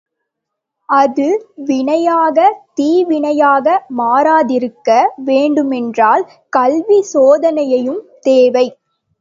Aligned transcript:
அது 0.89 1.25
வினையாக 1.67 2.37
தீவினையாக 2.73 3.67
மாறாதிருக்க 3.97 4.89
வேண்டுமென்றால் 5.25 6.25
கல்விச் 6.53 7.09
சோதனையும் 7.13 8.01
தேவை. 8.21 8.67